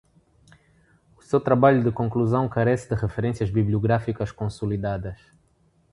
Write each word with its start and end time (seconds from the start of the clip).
Seu 1.19 1.39
trabalho 1.39 1.83
de 1.83 1.91
conclusão 1.91 2.49
carece 2.49 2.89
de 2.89 2.99
referências 2.99 3.51
bibliográficas 3.51 4.31
consolidadas 4.31 5.21